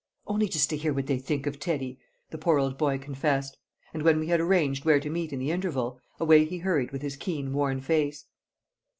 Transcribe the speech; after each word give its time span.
"Only 0.25 0.47
just 0.47 0.71
to 0.71 0.77
hear 0.77 0.93
what 0.93 1.05
they 1.05 1.19
think 1.19 1.45
of 1.45 1.59
Teddy," 1.59 1.99
the 2.31 2.39
poor 2.39 2.57
old 2.57 2.75
boy 2.75 2.97
confessed; 2.97 3.57
and 3.93 4.01
when 4.01 4.19
we 4.19 4.29
had 4.29 4.39
arranged 4.41 4.83
where 4.83 4.99
to 4.99 5.11
meet 5.11 5.31
in 5.31 5.37
the 5.37 5.51
interval, 5.51 5.99
away 6.19 6.43
he 6.43 6.57
hurried 6.57 6.89
with 6.91 7.03
his 7.03 7.15
keen, 7.15 7.53
worn 7.53 7.79
face. 7.81 8.25